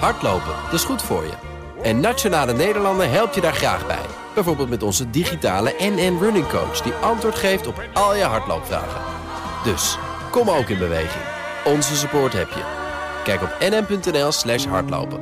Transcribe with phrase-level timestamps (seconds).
[0.00, 1.32] Hardlopen, dat is goed voor je.
[1.82, 4.06] En Nationale Nederlanden helpt je daar graag bij.
[4.34, 6.80] Bijvoorbeeld met onze digitale NN Running Coach...
[6.80, 9.00] die antwoord geeft op al je hardloopvragen.
[9.64, 9.98] Dus,
[10.30, 11.24] kom ook in beweging.
[11.64, 12.82] Onze support heb je.
[13.24, 15.20] Kijk op nn.nl slash hardlopen.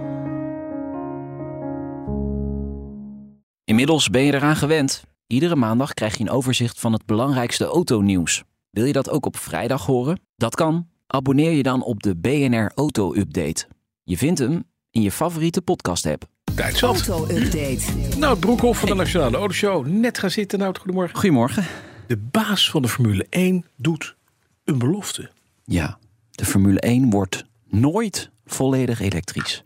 [3.64, 5.04] Inmiddels ben je eraan gewend.
[5.26, 8.42] Iedere maandag krijg je een overzicht van het belangrijkste autonieuws.
[8.70, 10.20] Wil je dat ook op vrijdag horen?
[10.36, 10.86] Dat kan.
[11.06, 13.66] Abonneer je dan op de BNR Auto Update.
[14.12, 16.24] Je vindt hem in je favoriete podcast-app.
[16.54, 17.08] Tijd zat.
[17.08, 17.82] Auto-update.
[18.18, 19.86] Nou, Broekhoff van de Nationale Autoshow.
[19.86, 20.58] Net gaan zitten.
[20.58, 21.16] Nou, goedemorgen.
[21.16, 21.66] Goedemorgen.
[22.06, 24.16] De baas van de Formule 1 doet
[24.64, 25.30] een belofte.
[25.64, 25.98] Ja,
[26.30, 29.64] de Formule 1 wordt nooit volledig elektrisch.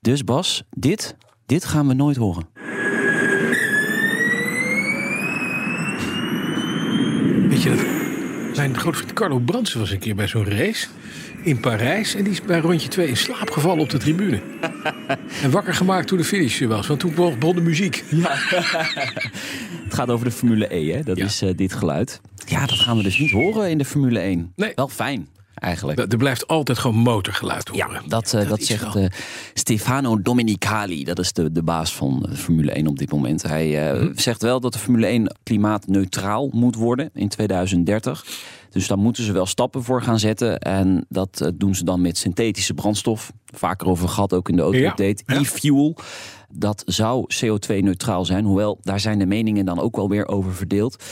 [0.00, 2.48] Dus Bas, dit, dit gaan we nooit horen.
[7.48, 8.56] Weet je dat?
[8.68, 10.86] Mijn grote vriend Carlo Brandsen was een keer bij zo'n race
[11.42, 12.14] in Parijs.
[12.14, 14.40] En die is bij rondje 2 in slaap gevallen op de tribune.
[15.42, 16.86] en wakker gemaakt toen de finish was.
[16.86, 18.04] Want toen begon de muziek.
[19.84, 21.02] Het gaat over de Formule E, hè?
[21.02, 21.24] Dat Ja.
[21.24, 22.20] is eh, dit geluid.
[22.46, 24.52] Ja, dat gaan we dus niet horen in de Formule 1.
[24.56, 24.72] Nee.
[24.74, 26.12] Wel fijn, eigenlijk.
[26.12, 27.92] Er blijft altijd gewoon motorgeluid horen.
[27.92, 29.06] Ja, dat, eh, dat, zegt eh,
[29.54, 31.04] Stefano Domenicali.
[31.04, 33.42] Dat is de, de baas van de Formule 1 op dit moment.
[33.42, 34.18] Hij eh, Mhm.
[34.18, 38.24] zegt wel dat de Formule 1 klimaatneutraal moet worden in 2030.
[38.70, 40.58] Dus daar moeten ze wel stappen voor gaan zetten.
[40.58, 43.32] En dat eh, doen ze dan met synthetische brandstof.
[43.46, 45.22] Vaker over gehad, ook in de auto-update.
[45.26, 45.40] Ja, ja.
[45.40, 45.96] E-fuel.
[46.50, 48.44] Dat zou CO2-neutraal zijn.
[48.44, 51.04] Hoewel, daar zijn de meningen dan ook wel weer over verdeeld.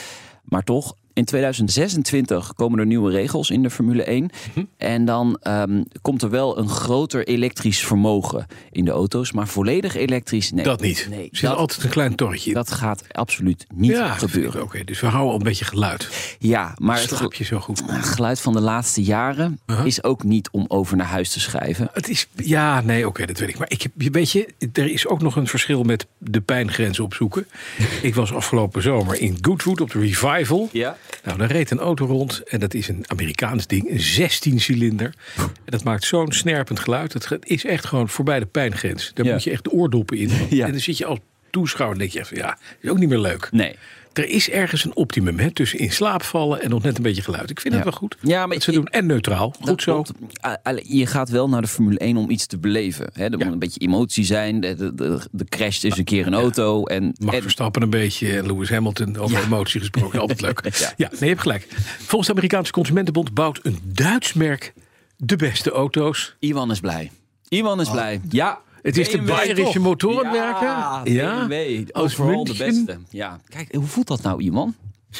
[0.45, 4.31] Maar toch, in 2026 komen er nieuwe regels in de Formule 1.
[4.55, 4.65] Mhm.
[4.77, 9.33] En dan ehm, komt er wel een groter elektrisch vermogen in de auto's.
[9.33, 10.65] Maar volledig elektrisch, nee.
[10.65, 11.07] Dat niet.
[11.11, 12.55] Nee, er zit dat, altijd een klein torretje in.
[12.55, 14.63] dat gaat absoluut niet ja, gebeuren.
[14.63, 16.37] Oké, dus we houden al een beetje geluid.
[16.39, 17.83] Ja, maar het je zo goed.
[17.87, 19.87] geluid van de laatste jaren Uh-huh.
[19.87, 21.89] is ook niet om over naar huis te schrijven.
[21.93, 23.59] Het is, ja, nee, oké, dat weet ik.
[23.59, 27.01] Maar ik heb, je weet je, er is ook nog een verschil met de pijngrens
[27.01, 27.47] opzoeken.
[28.03, 30.69] ik was afgelopen zomer in Goodwood op de Revival.
[30.73, 30.97] Ja.
[31.27, 35.15] Nou, daar reed een auto rond en dat is een Amerikaans ding, een 16 cilinder.
[35.37, 37.13] En dat maakt zo'n snerpend geluid.
[37.13, 39.11] Het is echt gewoon voorbij de pijngrens.
[39.15, 39.33] Daar Ja.
[39.33, 40.31] moet je echt de oordoppen in.
[40.51, 40.67] Ja.
[40.67, 41.19] En dan zit je als
[41.61, 43.49] toeschouwer en denk je ja, is ook niet meer leuk.
[43.51, 43.77] Nee.
[44.13, 47.23] Er is ergens een optimum hè, tussen in slaap vallen en nog net een beetje
[47.23, 47.51] geluid.
[47.51, 47.81] Ik vind Ja.
[47.81, 48.17] het wel goed.
[48.21, 49.55] Ja, maar dat ze doen en neutraal.
[49.61, 49.93] Goed zo.
[50.03, 50.13] klopt.
[50.47, 53.11] A- alle- Je gaat wel naar de Formule 1 om iets te beleven.
[53.13, 53.25] Hè?
[53.25, 54.61] Er moet een beetje emotie zijn.
[54.61, 56.85] De, de, de, de crasht is een keer een auto.
[56.85, 60.21] En, Max en- Verstappen een beetje en Lewis Hamilton over emotie gesproken.
[60.21, 60.61] Altijd leuk.
[60.79, 60.93] Ja.
[60.97, 61.09] ja.
[61.11, 61.67] nee, je hebt gelijk.
[61.99, 64.73] Volgens de Amerikaanse Consumentenbond bouwt een Duits merk
[65.17, 66.35] de beste auto's.
[66.39, 67.11] Iwan is blij.
[67.49, 68.21] Iwan is blij.
[68.31, 68.59] Ja.
[68.87, 69.83] Het is de Bayerische toch?
[69.83, 70.67] motorenwerken.
[70.67, 71.47] Ja, Ja.
[71.47, 71.89] BMW.
[71.93, 72.99] Overal de beste.
[73.11, 73.41] Ja.
[73.49, 74.75] Kijk, hoe voelt dat nou, Iwan?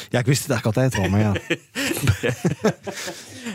[0.09, 1.33] Ja, ik wist het eigenlijk altijd al, maar ja.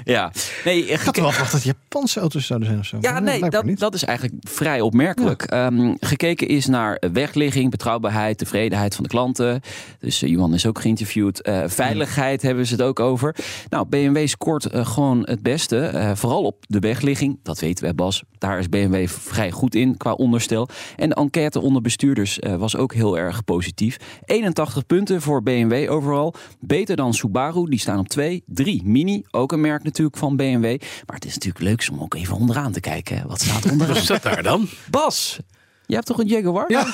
[0.05, 0.33] Ja.
[0.65, 2.99] Nee, Ik had wel verwacht dat Japanse auto's zouden zijn of zo.
[3.01, 5.43] Ja, nee, dat, dat is eigenlijk vrij opmerkelijk.
[5.43, 9.61] Ehm, gekeken is naar wegligging, betrouwbaarheid, tevredenheid van de klanten.
[9.99, 11.43] Dus eh, Johan is ook geïnterviewd.
[11.43, 13.37] Eh, veiligheid hebben ze het ook over.
[13.69, 15.81] Nou, BMW scoort eh, gewoon het beste.
[15.87, 17.39] eh, vooral op de wegligging.
[17.43, 18.23] Dat weten we, Bas.
[18.39, 20.69] Daar is BMW vrij goed in qua onderstel.
[20.97, 23.97] En de enquête onder bestuurders eh, was ook heel erg positief.
[24.25, 26.32] 81 punten voor BMW overal.
[26.61, 28.43] Beter dan Subaru, die staan op 2.
[28.47, 30.63] 3 Mini, ook een merk natuurlijk van BMW.
[31.07, 33.17] Maar het is natuurlijk leuk om ook even onderaan te kijken.
[33.19, 33.27] hè.
[33.27, 33.95] Wat staat er onderaan?
[33.95, 34.69] Wat staat daar dan?
[34.91, 35.41] Bas,
[35.87, 36.71] je hebt toch een Jaguar?
[36.71, 36.85] Ja.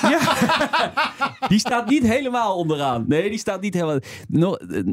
[1.47, 3.05] Die staat niet helemaal onderaan.
[3.07, 4.57] Nee, die staat niet helemaal...
[4.57, 4.83] Eh,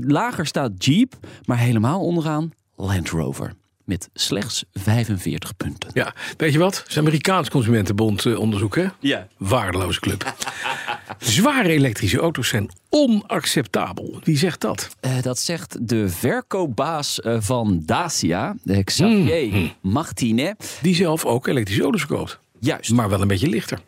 [0.00, 1.14] lager staat Jeep,
[1.44, 3.52] maar helemaal onderaan Land Rover.
[3.88, 5.90] Met slechts 45 punten.
[5.94, 6.78] Ja, weet je wat?
[6.78, 8.86] Het is Amerikaans Consumentenbond eh, onderzoek, hè?
[9.00, 9.28] Ja.
[9.36, 10.34] Waardeloze club.
[11.18, 14.20] Zware elektrische auto's zijn onacceptabel.
[14.24, 14.88] Wie zegt dat?
[15.00, 20.78] Eh, dat zegt de verkoopbaas eh, van Dacia, de Xavier Martinet.
[20.82, 22.38] Die zelf ook elektrische auto's verkoopt.
[22.60, 23.78] Juist, Maar wel een beetje lichter.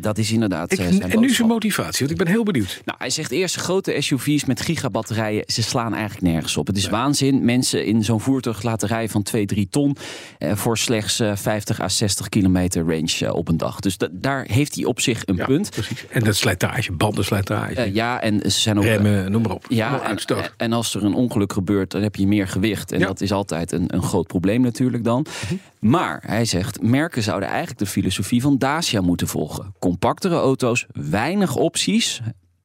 [0.00, 2.82] Dat is inderdaad Ik, eh, en nu zijn motivatie, want ik ben heel benieuwd.
[2.84, 6.66] Nou, hij zegt eerst grote SUV's met gigabatterijen, ze slaan eigenlijk nergens op.
[6.66, 7.44] Het is waanzin.
[7.44, 9.96] Mensen in zo'n voertuig laten rijden van 2, 3 ton
[10.38, 13.80] eh, voor slechts eh, 50 à 60 kilometer range eh, op een dag.
[13.80, 15.70] Dus da- daar heeft hij op zich een Ja, punt.
[15.70, 16.06] precies.
[16.10, 18.84] En dat slijtage, bandenslijtage, Eh, ja, en ze zijn ook.
[18.84, 19.64] remmen, noem maar op.
[19.68, 20.16] Ja,
[20.56, 22.92] en, als er een ongeluk gebeurt, dan heb je meer gewicht.
[22.92, 23.06] En Ja.
[23.06, 25.26] dat is altijd een, een groot probleem natuurlijk dan.
[25.44, 25.54] Mhm.
[25.90, 29.40] Maar hij zegt, merken zouden eigenlijk de filosofie van Dacia moeten volgen.
[29.78, 32.20] Compactere auto's, weinig opties.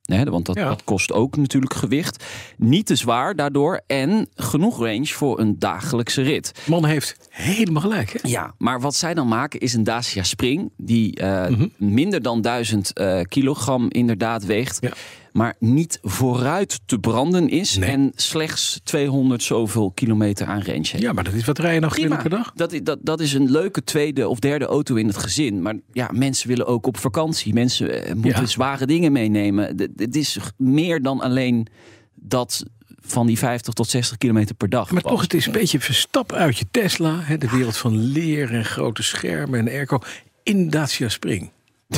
[0.08, 0.68] Want dat, Ja.
[0.68, 2.24] dat kost ook natuurlijk gewicht.
[2.58, 3.82] Niet te zwaar daardoor.
[3.88, 6.52] En genoeg range voor een dagelijkse rit.
[6.66, 8.12] Man heeft helemaal gelijk.
[8.22, 8.30] Hè?
[8.30, 10.72] Ja, maar wat zij dan maken is een Dacia Spring.
[10.78, 11.68] Die eh, Mhm.
[11.78, 14.78] minder dan 1000 eh, kilogram inderdaad weegt.
[14.82, 14.92] Ja.
[15.38, 17.78] Maar niet vooruit te branden is.
[17.78, 17.90] Nee.
[17.90, 21.00] En slechts 200 zoveel kilometer aan range heeft.
[21.00, 22.16] Ja, maar dat is wat rijden nog Prima.
[22.16, 22.52] per dag?
[22.56, 25.62] Dat, is- dat, dat is een leuke tweede of derde auto in het gezin.
[25.62, 27.54] Maar ja, mensen willen ook op vakantie.
[27.54, 28.48] Mensen eh, moeten Ja.
[28.48, 29.78] zware dingen meenemen.
[29.96, 31.68] Het is meer dan alleen
[32.16, 32.64] dat
[33.00, 34.92] van die 50 tot 60 kilometer per dag.
[34.92, 37.20] Maar toch, het is een beetje verstap uit je Tesla.
[37.22, 40.00] Hè, de wereld van leer en grote schermen en airco.
[40.44, 41.50] In Dacia Spring.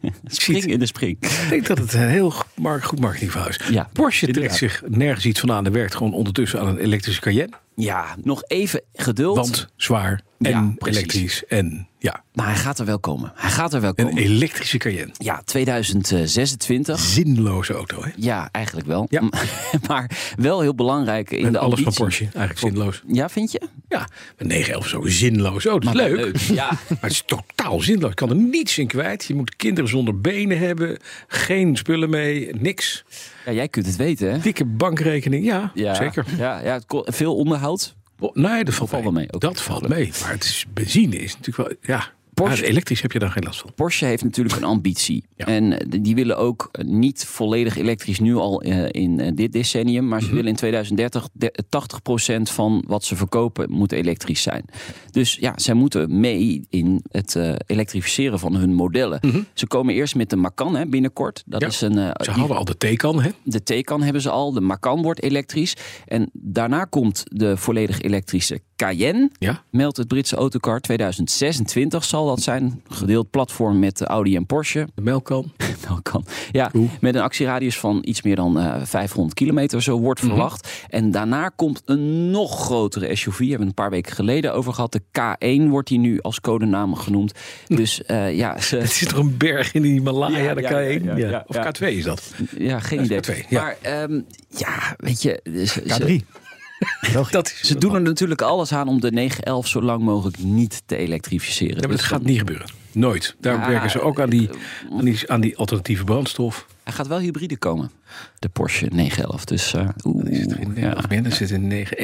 [0.24, 1.16] spring in de spring.
[1.20, 3.60] Ik denk dat het een heel goed marketingverhaal is.
[3.70, 5.64] Ja, Porsche trekt zich nergens iets van aan.
[5.64, 7.56] Er werkt gewoon ondertussen aan een elektrische Cayenne.
[7.78, 9.36] Ja, nog even geduld.
[9.36, 11.44] Want zwaar en Ja, elektrisch.
[11.46, 13.32] En ja, Maar hij gaat er wel komen.
[13.34, 14.22] Hij gaat er wel een komen.
[14.22, 15.12] elektrische Cayenne.
[15.12, 17.00] Ja, 2026.
[17.00, 18.10] Zinloze auto, hè?
[18.16, 19.06] Ja, eigenlijk wel.
[19.10, 19.22] Ja.
[19.88, 21.92] maar wel heel belangrijk in de alles van.
[21.92, 23.02] Porsche, eigenlijk zinloos.
[23.06, 23.60] Ja, vind je?
[23.88, 25.86] Ja, een 911 zo zinloos auto.
[25.86, 26.16] Maar leuk.
[26.16, 26.66] leuk, ja.
[26.88, 28.08] Maar het is totaal zinloos.
[28.08, 29.24] Je kan er niets in kwijt.
[29.24, 30.98] Je moet kinderen zonder benen hebben.
[31.28, 32.54] Geen spullen mee.
[32.54, 33.04] Niks.
[33.48, 34.38] Ja, jij kunt het weten, hè?
[34.38, 35.44] Dikke bankrekening.
[35.44, 36.24] Ja, Ja, zeker.
[36.36, 37.96] Ja, ja, veel onderhoud.
[38.32, 39.12] Nee, dat valt, valt mee.
[39.12, 39.40] wel mee.
[39.40, 40.12] Dat valt mee.
[40.20, 41.96] Maar het is, benzine is natuurlijk wel...
[41.96, 43.74] Ja, Porsche- Maar elektrisch heb je daar geen last van.
[43.74, 45.24] Porsche heeft natuurlijk een ambitie.
[45.36, 45.46] Ja.
[45.46, 50.08] En eh, die willen ook eh, niet volledig elektrisch nu al eh, in dit decennium.
[50.08, 50.34] Maar ze Mhm.
[50.34, 54.64] willen in 2030 de- 80% van wat ze verkopen moet elektrisch zijn.
[55.10, 59.20] Dus ja, zij moeten mee in het elektrificeren van hun modellen.
[59.54, 61.42] Ze komen eerst met de Macan hè, binnenkort.
[61.46, 61.70] Dat Mhm.
[61.70, 61.76] Ja.
[61.76, 63.30] is een, Ze hadden al de Taycan, hè?
[63.44, 64.52] de Taycan hebben ze al.
[64.52, 65.74] De Macan wordt elektrisch.
[66.06, 69.30] En daarna komt de volledig elektrische Cayenne.
[69.38, 69.62] Ja.
[69.70, 72.82] Meldt het Britse autocar 2026 zal dat zijn.
[72.88, 74.88] Gedeeld platform met Audi en Porsche.
[74.94, 75.52] De melkkan.
[75.88, 76.24] Macan.
[76.52, 76.90] Ja, Oeh.
[77.00, 80.28] met een actieradius van iets meer dan eh 500 kilometer, zo wordt Mhm.
[80.30, 80.68] verwacht.
[80.88, 83.38] En daarna komt een nog grotere SUV.
[83.38, 84.92] Hebben we een paar weken geleden over gehad.
[84.92, 87.32] De K1 wordt die nu als codenaam genoemd.
[87.66, 90.98] Dus eh, ja, ze, Het is toch een berg in de Himalaya, Ja, de ja,
[91.14, 91.16] K1?
[91.18, 91.44] ja.
[91.46, 92.32] Of K2 is dat?
[92.58, 93.20] ja geen idee.
[93.22, 93.62] K2, ja.
[93.62, 96.38] Maar ehm, ja, weet je, ze, ze- K3.
[97.30, 100.82] Dat is Ze doen er natuurlijk alles aan om de 911 zo lang mogelijk niet
[100.86, 101.74] te elektrificeren.
[101.74, 102.66] Ja, maar Dus dat gaat dan- niet gebeuren.
[102.92, 103.36] Nooit.
[103.40, 104.50] Daarom Ja, werken ze ook aan die,
[104.92, 106.66] aan, die, aan die alternatieve brandstof.
[106.84, 107.90] Hij gaat wel hybride komen,
[108.38, 109.44] de Porsche 911.
[109.44, 110.92] Dus uh, oeh, Die zit er in, ja.
[110.92, 111.98] Of dat zit in 9,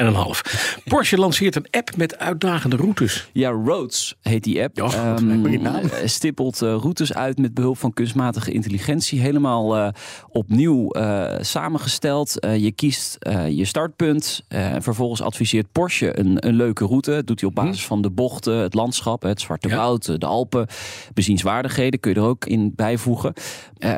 [0.00, 0.42] en een half.
[0.84, 3.28] Porsche lanceert een app met uitdagende routes.
[3.32, 4.76] Ja, Roads heet die app.
[4.76, 4.84] Ja,
[5.16, 5.74] Ehm, eh,
[6.04, 9.20] stippelt eh, routes uit met behulp van kunstmatige intelligentie.
[9.20, 9.88] Helemaal eh,
[10.28, 10.92] opnieuw
[11.40, 12.34] samengesteld.
[12.58, 13.18] Je kiest
[13.48, 14.42] je startpunt.
[14.48, 17.10] Eh, vervolgens adviseert Porsche een, een leuke route.
[17.10, 19.76] Dat doet hij op basis van de bochten, het landschap, het Zwarte Ja.
[19.76, 20.66] Woud, de Alpen.
[21.14, 23.32] Bezienswaardigheden kun je er ook in bijvoegen.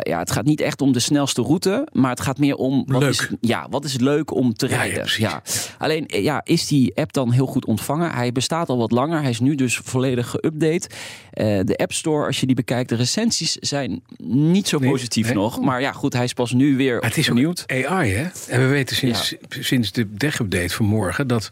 [0.02, 3.00] Ja, het gaat niet echt om de snelste route, maar het gaat meer om wat
[3.00, 3.10] Leuk.
[3.10, 5.04] is, ja, wat is leuk om te Ja, rijden.
[5.16, 5.42] Ja,
[5.92, 8.10] Alleen eh, ja, is die app dan heel goed ontvangen?
[8.10, 9.20] Hij bestaat al wat langer.
[9.20, 10.86] Hij is nu dus volledig geüpdate.
[11.30, 15.26] Eh, de App Store, als je die bekijkt, de recensies zijn niet zo Nee, positief
[15.26, 15.34] nee.
[15.34, 15.60] nog.
[15.60, 17.64] Maar ja, goed, hij is pas nu weer Maar het is ook vernieuwd.
[17.66, 18.26] AI, hè?
[18.48, 21.26] En we weten sinds, sinds de dev-update van morgen...
[21.26, 21.50] dat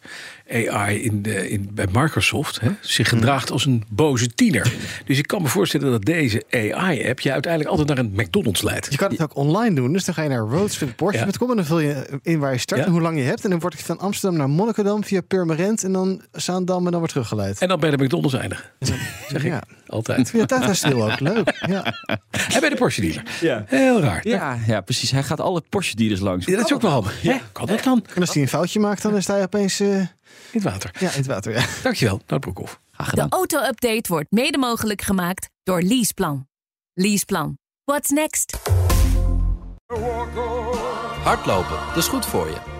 [0.50, 4.72] AI in de, in, bij Microsoft hè, zich gedraagt als een boze tiener.
[5.04, 7.20] Dus ik kan me voorstellen dat deze AI-app...
[7.20, 8.86] je uiteindelijk altijd naar een McDonald's leidt.
[8.90, 9.93] Je kan het ook online doen.
[9.93, 12.86] Dus dan ga je naar roads.porsche.com en dan vul je in waar je start Ja.
[12.86, 13.44] en hoe lang je hebt.
[13.44, 16.99] En dan word ik van Amsterdam naar Monnikendam via Purmerend en dan Zaandam en dan
[16.99, 17.59] wordt teruggeleid.
[17.59, 18.65] En dan bij de McDonald's eindigen.
[19.29, 19.62] Zeg ik Ja.
[19.87, 20.31] altijd.
[20.31, 21.21] Via Tata Stil ook.
[21.21, 21.65] Leuk.
[21.67, 21.85] Ja.
[22.55, 23.23] En bij de Porsche dealer.
[23.41, 23.65] Ja.
[23.67, 24.29] Heel raar.
[24.29, 25.11] Ja, ja, precies.
[25.11, 26.47] Hij gaat alle Porsche dealers langs.
[26.47, 27.23] Ja, dat is ook wel handig.
[27.23, 27.41] Ja.
[27.53, 28.05] Kan dat dan?
[28.15, 30.09] En als hij een foutje maakt, dan sta je opeens eh, In
[30.50, 30.91] het water.
[30.99, 31.53] ja, in het water.
[31.53, 31.65] Ja.
[31.82, 32.81] Dankjewel, Nout Broekhoff.
[33.12, 36.46] De auto-update wordt mede mogelijk gemaakt door Leaseplan.
[36.94, 37.58] Leaseplan.
[37.84, 38.58] What's next?
[41.22, 42.80] Hardlopen, dat is goed voor je.